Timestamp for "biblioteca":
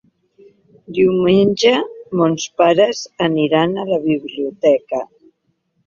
4.11-5.09